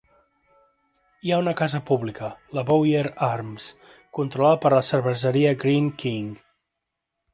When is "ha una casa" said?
1.33-1.81